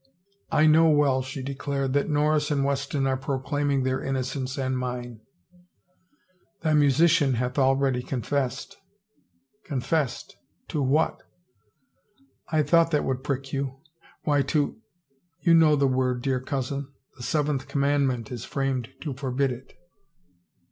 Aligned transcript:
"I 0.61 0.65
know 0.65 0.89
well," 0.89 1.21
she 1.21 1.43
djsclared," 1.43 1.93
that 1.93 2.09
Norris 2.09 2.49
and 2.49 2.65
Weston 2.65 3.05
are 3.05 3.15
proclaiming 3.17 3.83
their 3.83 4.01
innocence 4.01 4.57
and 4.57 4.75
mine." 4.75 5.21
338 6.61 6.61
ti 6.63 6.63
THE 6.63 6.63
TOWER" 6.63 6.63
Thy 6.73 6.79
musician 6.79 7.33
hath 7.35 7.59
already 7.59 8.01
confessed." 8.01 8.77
"Confessed? 9.63 10.37
To 10.69 10.81
what?"" 10.81 11.21
I 12.51 12.63
thought 12.63 12.89
that 12.89 13.05
would 13.05 13.23
prick 13.23 13.53
you. 13.53 13.77
Why 14.23 14.41
to— 14.41 14.81
you 15.43 15.53
know 15.53 15.75
the 15.75 15.87
word, 15.87 16.23
dear 16.23 16.39
cousin. 16.39 16.87
The 17.17 17.21
seventh 17.21 17.67
command 17.67 18.07
ment 18.07 18.31
is 18.31 18.43
framed 18.43 18.89
to 19.01 19.13
forbid 19.13 19.51
it." 19.51 19.73